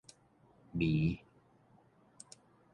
[0.73, 1.21] 瀰